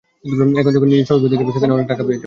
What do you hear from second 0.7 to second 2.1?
যখন নিজের শ্বশুরবাড়িতে যাবে, সেখানে অনেখ টাকা